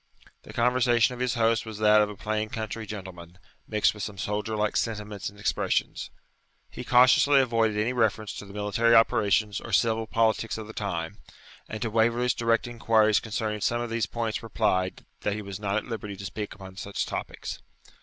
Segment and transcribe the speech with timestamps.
[0.41, 4.17] The conversation of his host was that of a plain country gentleman, mixed with some
[4.17, 6.09] soldier like sentiments and expressions.
[6.71, 11.19] He cautiously avoided any reference to the military operations or civil politics of the time;
[11.69, 15.75] and to Waverley's direct inquiries concerning some of these points replied, that he was not
[15.77, 17.59] at liberty to speak upon such topics.